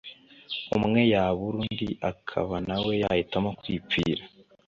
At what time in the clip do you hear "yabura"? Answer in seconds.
1.13-1.57